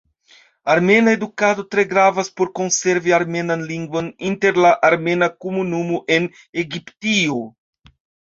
Armena 0.75 1.11
edukado 1.17 1.63
tre 1.73 1.83
gravas 1.91 2.29
por 2.39 2.49
konservi 2.59 3.13
armenan 3.17 3.67
lingvon 3.73 4.09
inter 4.31 4.57
la 4.65 4.71
armena 4.89 5.29
komunumo 5.45 6.01
en 6.19 6.27
Egiptio. 6.65 7.37